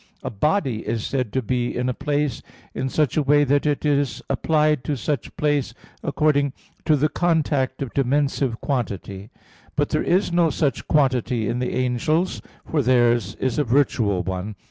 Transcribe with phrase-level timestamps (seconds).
[0.23, 2.41] A body is said to be in a place
[2.73, 6.53] in such a way that it is applied to such place according
[6.85, 9.29] to the contact of dimensive quantity;
[9.75, 14.55] but there is no such quantity in the angels, for theirs is a virtual one.